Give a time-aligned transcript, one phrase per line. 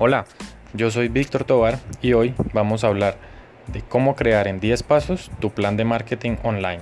[0.00, 0.26] Hola,
[0.74, 3.16] yo soy Víctor Tobar y hoy vamos a hablar
[3.66, 6.78] de cómo crear en 10 pasos tu plan de marketing online.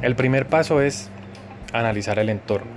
[0.00, 1.10] El primer paso es
[1.74, 2.70] analizar el entorno,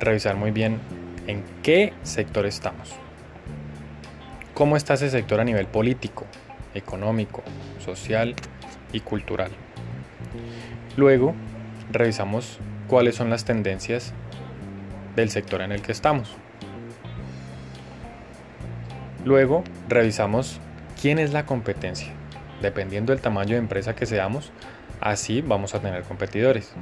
[0.00, 0.80] revisar muy bien
[1.26, 2.90] en qué sector estamos,
[4.54, 6.24] cómo está ese sector a nivel político,
[6.78, 7.42] económico,
[7.84, 8.34] social
[8.92, 9.50] y cultural.
[10.96, 11.34] Luego,
[11.92, 14.12] revisamos cuáles son las tendencias
[15.14, 16.36] del sector en el que estamos.
[19.24, 20.60] Luego, revisamos
[21.00, 22.12] quién es la competencia.
[22.62, 24.52] Dependiendo del tamaño de empresa que seamos,
[25.00, 26.72] así vamos a tener competidores.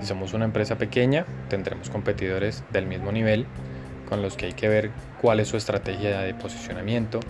[0.00, 3.46] Si somos una empresa pequeña, tendremos competidores del mismo nivel
[4.08, 7.20] con los que hay que ver cuál es su estrategia de posicionamiento,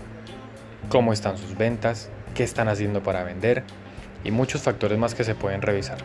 [0.89, 3.63] cómo están sus ventas, qué están haciendo para vender
[4.23, 5.97] y muchos factores más que se pueden revisar.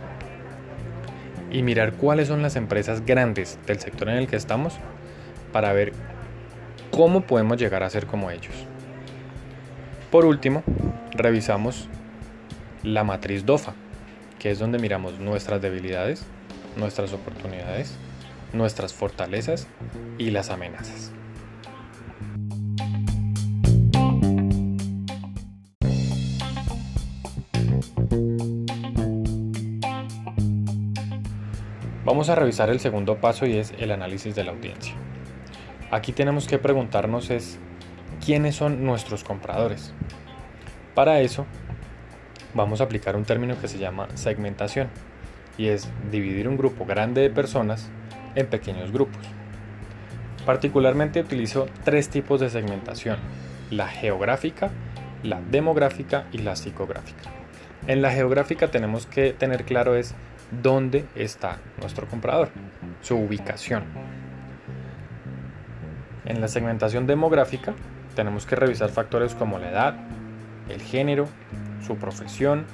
[1.50, 4.74] Y mirar cuáles son las empresas grandes del sector en el que estamos
[5.52, 5.92] para ver
[6.90, 8.54] cómo podemos llegar a ser como ellos.
[10.10, 10.62] Por último,
[11.12, 11.88] revisamos
[12.82, 13.74] la matriz DOFA,
[14.38, 16.24] que es donde miramos nuestras debilidades,
[16.76, 17.96] nuestras oportunidades,
[18.52, 19.66] nuestras fortalezas
[20.18, 21.12] y las amenazas.
[32.20, 34.92] Vamos a revisar el segundo paso y es el análisis de la audiencia.
[35.90, 37.58] Aquí tenemos que preguntarnos es
[38.22, 39.94] quiénes son nuestros compradores.
[40.94, 41.46] Para eso
[42.52, 44.88] vamos a aplicar un término que se llama segmentación
[45.56, 47.88] y es dividir un grupo grande de personas
[48.34, 49.26] en pequeños grupos.
[50.44, 53.16] Particularmente utilizo tres tipos de segmentación,
[53.70, 54.68] la geográfica,
[55.22, 57.30] la demográfica y la psicográfica.
[57.86, 60.14] En la geográfica tenemos que tener claro es
[60.62, 62.50] dónde está nuestro comprador,
[63.00, 63.84] su ubicación.
[66.26, 67.74] En la segmentación demográfica
[68.14, 69.96] tenemos que revisar factores como la edad,
[70.68, 71.26] el género,
[71.84, 72.66] su profesión,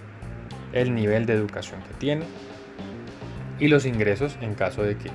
[0.72, 2.26] el nivel de educación que tiene
[3.58, 5.10] y los ingresos en caso de que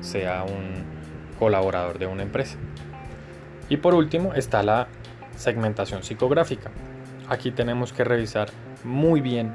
[0.00, 0.84] sea un
[1.38, 2.58] colaborador de una empresa.
[3.68, 4.88] Y por último está la
[5.36, 6.70] segmentación psicográfica.
[7.28, 8.48] Aquí tenemos que revisar
[8.84, 9.52] muy bien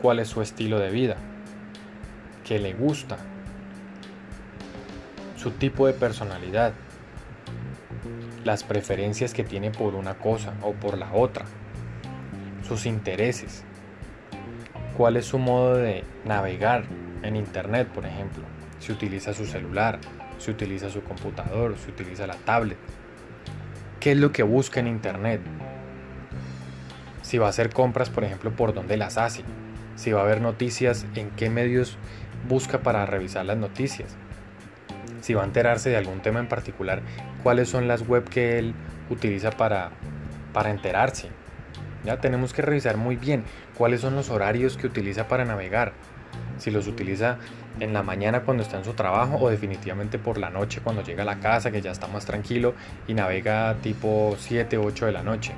[0.00, 1.16] cuál es su estilo de vida,
[2.44, 3.16] qué le gusta,
[5.36, 6.72] su tipo de personalidad,
[8.44, 11.44] las preferencias que tiene por una cosa o por la otra,
[12.66, 13.64] sus intereses,
[14.96, 16.84] cuál es su modo de navegar
[17.22, 18.44] en Internet, por ejemplo,
[18.78, 19.98] si utiliza su celular,
[20.38, 22.78] si utiliza su computador, si utiliza la tablet,
[24.00, 25.40] qué es lo que busca en Internet,
[27.26, 29.42] si va a hacer compras, por ejemplo, por dónde las hace,
[29.96, 31.98] si va a ver noticias, en qué medios
[32.48, 34.14] busca para revisar las noticias,
[35.22, 37.02] si va a enterarse de algún tema en particular,
[37.42, 38.74] cuáles son las web que él
[39.10, 39.90] utiliza para,
[40.52, 41.28] para enterarse.
[42.04, 43.42] Ya tenemos que revisar muy bien
[43.76, 45.94] cuáles son los horarios que utiliza para navegar,
[46.58, 47.38] si los utiliza
[47.80, 51.24] en la mañana cuando está en su trabajo o definitivamente por la noche cuando llega
[51.24, 52.74] a la casa que ya está más tranquilo
[53.08, 55.54] y navega tipo 7, 8 de la noche.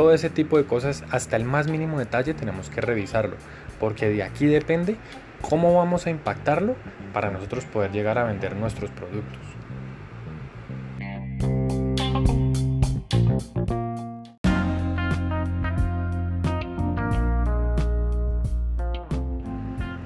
[0.00, 3.36] Todo ese tipo de cosas, hasta el más mínimo detalle, tenemos que revisarlo,
[3.78, 4.96] porque de aquí depende
[5.42, 6.74] cómo vamos a impactarlo
[7.12, 9.38] para nosotros poder llegar a vender nuestros productos.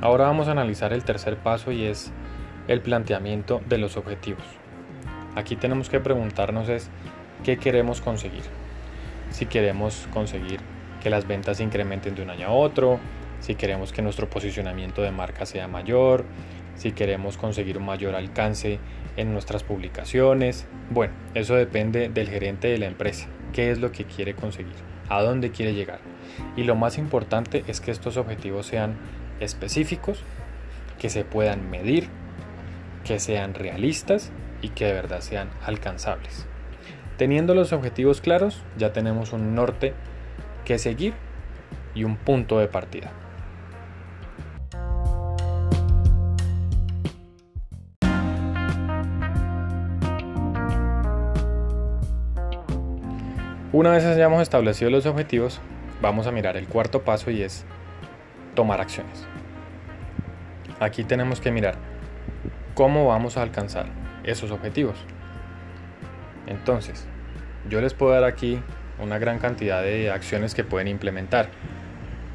[0.01, 2.11] Ahora vamos a analizar el tercer paso y es
[2.67, 4.43] el planteamiento de los objetivos.
[5.37, 6.91] Aquí tenemos que preguntarnos es
[7.45, 8.64] qué queremos conseguir.
[9.35, 10.61] Si queremos conseguir
[11.03, 13.01] que las ventas se incrementen de un año a otro,
[13.41, 16.25] si queremos que nuestro posicionamiento de marca sea mayor,
[16.77, 18.79] si queremos conseguir un mayor alcance
[19.17, 20.69] en nuestras publicaciones.
[20.89, 24.77] Bueno, eso depende del gerente de la empresa, qué es lo que quiere conseguir,
[25.09, 25.99] a dónde quiere llegar.
[26.57, 28.95] Y lo más importante es que estos objetivos sean
[29.41, 30.23] específicos,
[30.97, 32.07] que se puedan medir,
[33.03, 34.31] que sean realistas
[34.63, 36.47] y que de verdad sean alcanzables.
[37.17, 39.95] Teniendo los objetivos claros, ya tenemos un norte
[40.65, 41.15] que seguir
[41.95, 43.13] y un punto de partida.
[53.73, 55.61] Una vez hayamos establecido los objetivos,
[56.01, 57.65] vamos a mirar el cuarto paso y es
[58.55, 59.27] tomar acciones.
[60.81, 61.77] Aquí tenemos que mirar
[62.75, 63.87] cómo vamos a alcanzar
[64.25, 64.97] esos objetivos.
[66.47, 67.07] Entonces,
[67.69, 68.61] yo les puedo dar aquí
[68.99, 71.49] una gran cantidad de acciones que pueden implementar.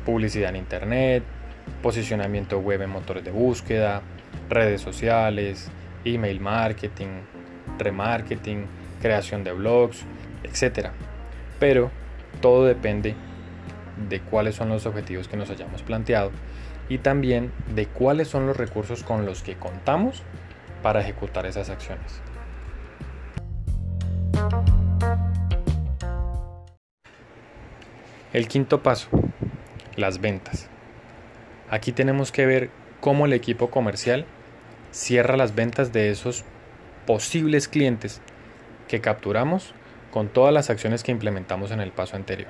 [0.06, 1.24] publicidad en Internet,
[1.84, 4.02] posicionamiento web en motores de búsqueda,
[4.50, 5.70] redes sociales,
[6.04, 7.22] email marketing,
[7.78, 8.66] remarketing,
[9.02, 10.06] creación de blogs,
[10.44, 10.90] etc.
[11.60, 11.92] Pero
[12.42, 13.16] todo depende
[14.10, 16.32] de cuáles son los objetivos que nos hayamos planteado
[16.88, 20.24] y también de cuáles son los recursos con los que contamos
[20.82, 22.22] para ejecutar esas acciones.
[28.40, 29.10] El quinto paso,
[29.98, 30.70] las ventas.
[31.70, 32.70] Aquí tenemos que ver
[33.02, 34.26] cómo el equipo comercial
[34.94, 36.46] cierra las ventas de esos
[37.06, 38.22] posibles clientes
[38.88, 39.74] que capturamos
[40.10, 42.48] con todas las acciones que implementamos en el paso anterior.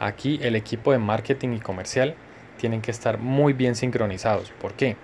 [0.00, 2.16] Aquí el equipo de marketing y comercial
[2.58, 4.50] tienen que estar muy bien sincronizados.
[4.60, 4.96] ¿Por qué?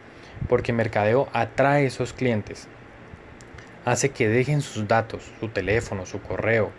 [0.48, 2.66] Porque mercadeo atrae esos clientes,
[3.84, 6.72] hace que dejen sus datos, su teléfono, su correo,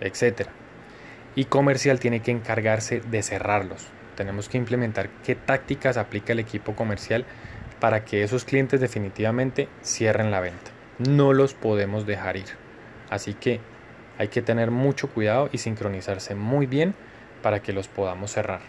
[0.00, 0.46] etc.
[1.36, 3.86] Y comercial tiene que encargarse de cerrarlos.
[4.16, 7.26] Tenemos que implementar qué tácticas aplica el equipo comercial
[7.78, 10.70] para que esos clientes definitivamente cierren la venta.
[10.98, 12.46] No los podemos dejar ir.
[13.10, 13.60] Así que
[14.16, 16.94] hay que tener mucho cuidado y sincronizarse muy bien
[17.42, 18.60] para que los podamos cerrar.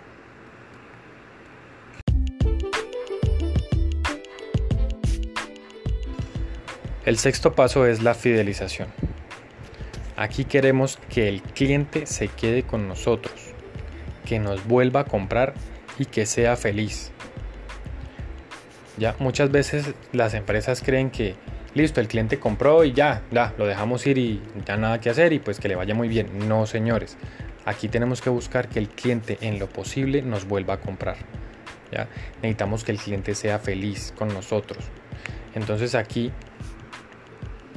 [7.06, 8.90] El sexto paso es la fidelización.
[10.18, 13.36] Aquí queremos que el cliente se quede con nosotros,
[14.26, 15.54] que nos vuelva a comprar
[16.00, 17.12] y que sea feliz.
[18.98, 21.36] Ya muchas veces las empresas creen que
[21.76, 25.34] listo, el cliente compró y ya, ya, lo dejamos ir y ya nada que hacer
[25.34, 26.50] y pues que le vaya muy bien.
[26.50, 27.16] No, señores.
[27.66, 31.18] Aquí tenemos que buscar que el cliente en lo posible nos vuelva a comprar.
[31.92, 32.08] ¿ya?
[32.42, 34.84] Necesitamos que el cliente sea feliz con nosotros.
[35.54, 36.32] Entonces aquí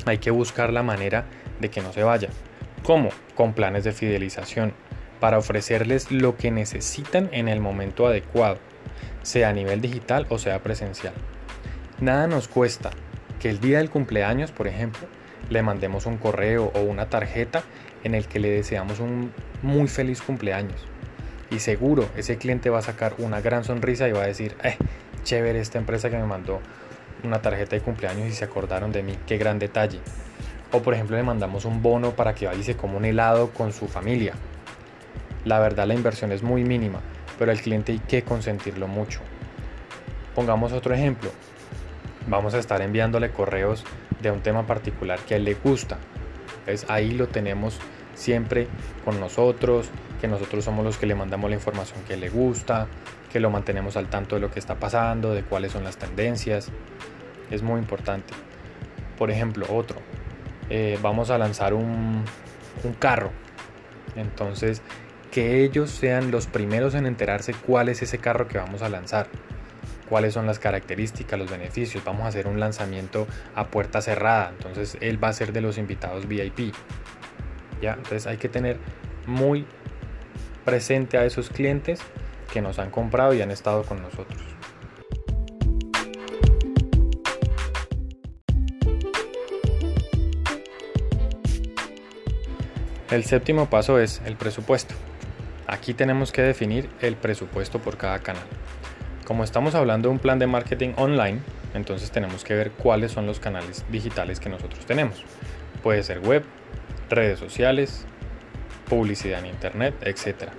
[0.06, 1.26] hay que buscar la manera
[1.60, 2.28] de que no se vaya.
[2.82, 3.10] ¿Cómo?
[3.34, 4.72] Con planes de fidelización,
[5.20, 8.58] para ofrecerles lo que necesitan en el momento adecuado,
[9.22, 11.12] sea a nivel digital o sea presencial.
[12.00, 12.90] Nada nos cuesta
[13.38, 15.06] que el día del cumpleaños, por ejemplo,
[15.50, 17.62] le mandemos un correo o una tarjeta
[18.04, 20.86] en el que le deseamos un muy feliz cumpleaños.
[21.50, 24.76] Y seguro ese cliente va a sacar una gran sonrisa y va a decir, eh,
[25.24, 26.60] chévere esta empresa que me mandó
[27.24, 30.00] una tarjeta de cumpleaños y se acordaron de mí, qué gran detalle.
[30.72, 33.50] O por ejemplo le mandamos un bono para que vaya y se coma un helado
[33.50, 34.34] con su familia.
[35.44, 37.00] La verdad la inversión es muy mínima,
[37.38, 39.20] pero al cliente hay que consentirlo mucho.
[40.34, 41.30] Pongamos otro ejemplo.
[42.28, 43.84] Vamos a estar enviándole correos
[44.20, 45.98] de un tema particular que a él le gusta.
[46.60, 47.78] Entonces ahí lo tenemos
[48.14, 48.68] siempre
[49.04, 49.88] con nosotros,
[50.20, 52.86] que nosotros somos los que le mandamos la información que le gusta,
[53.32, 56.68] que lo mantenemos al tanto de lo que está pasando, de cuáles son las tendencias.
[57.50, 58.34] Es muy importante.
[59.16, 59.96] Por ejemplo, otro,
[60.70, 62.24] eh, vamos a lanzar un,
[62.84, 63.30] un carro.
[64.16, 64.82] Entonces,
[65.30, 69.28] que ellos sean los primeros en enterarse cuál es ese carro que vamos a lanzar,
[70.08, 72.04] cuáles son las características, los beneficios.
[72.04, 75.78] Vamos a hacer un lanzamiento a puerta cerrada, entonces él va a ser de los
[75.78, 76.74] invitados VIP.
[77.80, 77.94] ¿Ya?
[77.94, 78.78] Entonces hay que tener
[79.26, 79.66] muy
[80.64, 82.00] presente a esos clientes
[82.52, 84.59] que nos han comprado y han estado con nosotros.
[93.10, 94.94] El séptimo paso es el presupuesto.
[95.66, 98.44] Aquí tenemos que definir el presupuesto por cada canal.
[99.24, 101.40] Como estamos hablando de un plan de marketing online,
[101.74, 105.24] entonces tenemos que ver cuáles son los canales digitales que nosotros tenemos.
[105.82, 106.44] Puede ser web,
[107.08, 108.04] redes sociales,
[108.88, 110.50] publicidad en internet, etc.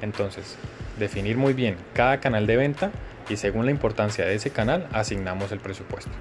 [0.00, 0.56] Entonces,
[1.00, 2.92] definir muy bien cada canal de venta
[3.28, 6.12] y según la importancia de ese canal asignamos el presupuesto.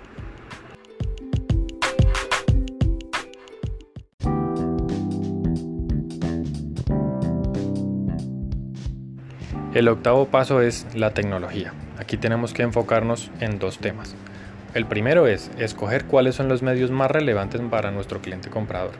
[9.73, 11.73] El octavo paso es la tecnología.
[11.97, 14.13] Aquí tenemos que enfocarnos en dos temas.
[14.75, 18.91] El primero es escoger cuáles son los medios más relevantes para nuestro cliente comprador,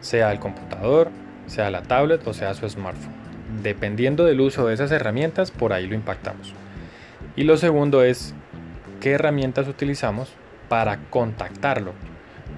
[0.00, 1.10] sea el computador,
[1.46, 3.14] sea la tablet o sea su smartphone.
[3.62, 6.52] Dependiendo del uso de esas herramientas, por ahí lo impactamos.
[7.36, 8.34] Y lo segundo es
[9.00, 10.32] qué herramientas utilizamos
[10.68, 11.92] para contactarlo.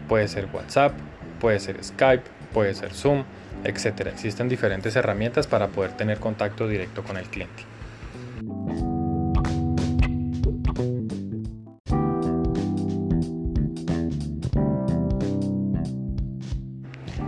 [0.09, 0.95] Puede ser WhatsApp,
[1.39, 2.25] puede ser Skype,
[2.55, 3.25] puede ser Zoom,
[3.67, 4.07] etc.
[4.07, 7.65] Existen diferentes herramientas para poder tener contacto directo con el cliente.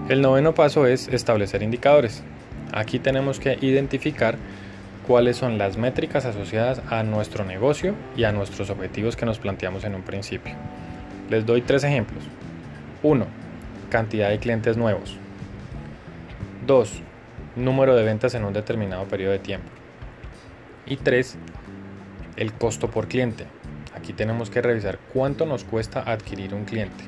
[0.09, 2.23] El noveno paso es establecer indicadores.
[2.73, 4.39] Aquí tenemos que identificar
[5.07, 9.85] cuáles son las métricas asociadas a nuestro negocio y a nuestros objetivos que nos planteamos
[9.85, 10.55] en un principio.
[11.29, 12.25] Les doy tres ejemplos.
[13.03, 13.27] 1.
[13.91, 15.19] Cantidad de clientes nuevos.
[16.69, 17.01] 2.
[17.57, 19.71] Número de ventas en un determinado periodo de tiempo.
[20.85, 21.39] Y tres,
[22.37, 23.47] el costo por cliente.
[23.95, 27.05] Aquí tenemos que revisar cuánto nos cuesta adquirir un cliente,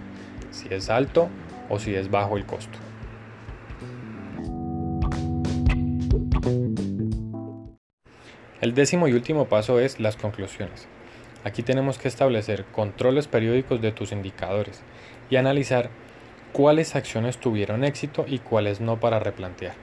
[0.51, 1.29] si es alto
[1.69, 2.79] o si es bajo el costo.
[8.63, 10.89] El décimo y último paso es las conclusiones.
[11.45, 14.81] Aquí tenemos que establecer controles periódicos de tus indicadores
[15.29, 15.91] y analizar
[16.53, 19.75] cuáles acciones tuvieron éxito y cuáles no para replantear.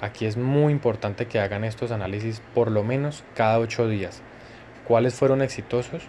[0.00, 4.22] Aquí es muy importante que hagan estos análisis por lo menos cada 8 días.
[4.86, 6.02] Cuáles fueron exitosos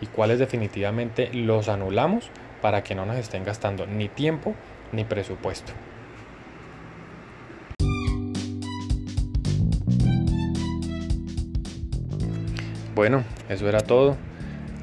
[0.00, 4.54] y cuáles definitivamente los anulamos para que no nos estén gastando ni tiempo
[4.92, 5.72] ni presupuesto.
[12.94, 14.16] Bueno, eso era todo.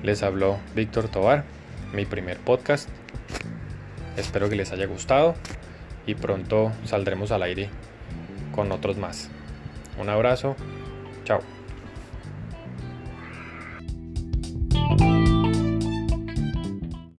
[0.04, 1.44] Les habló Víctor Tobar,
[1.94, 2.90] mi primer podcast.
[4.18, 5.36] Espero que les haya gustado
[6.06, 7.70] y pronto saldremos al aire
[8.54, 9.30] con otros más.
[10.00, 10.56] Un abrazo,
[11.26, 11.42] chao.